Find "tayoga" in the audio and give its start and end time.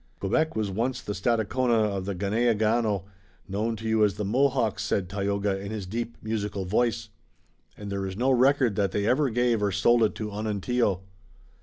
5.07-5.59